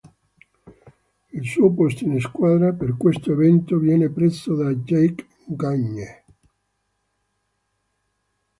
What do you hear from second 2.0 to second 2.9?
in squadra,